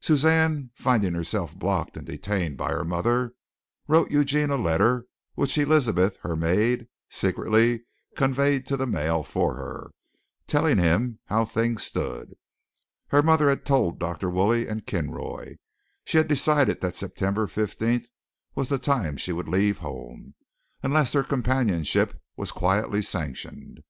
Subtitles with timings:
[0.00, 3.34] Suzanne, finding herself blocked and detained by her mother,
[3.88, 7.82] wrote Eugene a letter which Elizabeth, her maid, secretly
[8.14, 9.90] conveyed to the mail for her,
[10.46, 12.34] telling him how things stood.
[13.08, 14.30] Her mother had told Dr.
[14.30, 15.56] Woolley and Kinroy.
[16.04, 18.06] She had decided that September fifteenth
[18.54, 20.34] was the time she would leave home,
[20.84, 23.80] unless their companionship was quietly sanctioned.